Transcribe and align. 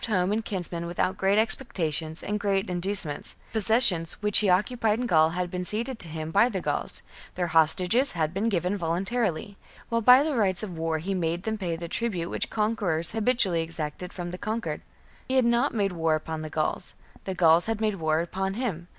c. 0.03 0.11
home 0.11 0.31
and 0.31 0.43
kinsmen 0.43 0.87
without 0.87 1.15
great 1.15 1.37
expectations 1.37 2.23
and 2.23 2.39
great 2.39 2.71
inducements; 2.71 3.33
the 3.53 3.57
possessions 3.57 4.13
which 4.13 4.39
he 4.39 4.49
occupied 4.49 4.99
in 4.99 5.05
Gaul 5.05 5.29
had 5.29 5.51
been 5.51 5.63
ceded 5.63 5.99
to 5.99 6.09
him 6.09 6.31
by 6.31 6.49
Gauls; 6.49 7.03
their 7.35 7.45
hostages 7.45 8.13
had 8.13 8.33
been 8.33 8.49
given 8.49 8.75
volun 8.79 9.05
tarily; 9.05 9.57
while 9.89 10.01
by 10.01 10.23
the 10.23 10.33
rights 10.33 10.63
of 10.63 10.75
war 10.75 10.97
he 10.97 11.13
made 11.13 11.43
them 11.43 11.59
pay 11.59 11.75
the 11.75 11.87
tribute 11.87 12.31
which 12.31 12.49
conquerors 12.49 13.11
habitually 13.11 13.61
exacted 13.61 14.11
from 14.11 14.31
the 14.31 14.39
conquered. 14.39 14.81
He 15.27 15.35
had 15.35 15.45
not 15.45 15.71
made 15.71 15.91
war 15.91 16.15
upon 16.15 16.41
the 16.41 16.49
Gauls; 16.49 16.95
the 17.25 17.35
Gauls 17.35 17.67
had 17.67 17.79
made 17.79 17.97
war 18.01 18.21
upon 18.21 18.55
him. 18.55 18.87